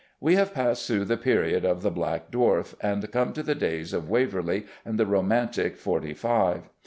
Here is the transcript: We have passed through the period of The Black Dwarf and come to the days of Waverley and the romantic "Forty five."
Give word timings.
We 0.19 0.33
have 0.33 0.51
passed 0.55 0.87
through 0.87 1.05
the 1.05 1.15
period 1.15 1.63
of 1.63 1.83
The 1.83 1.91
Black 1.91 2.31
Dwarf 2.31 2.73
and 2.81 3.11
come 3.11 3.33
to 3.33 3.43
the 3.43 3.53
days 3.53 3.93
of 3.93 4.09
Waverley 4.09 4.65
and 4.83 4.97
the 4.97 5.05
romantic 5.05 5.77
"Forty 5.77 6.15
five." 6.15 6.63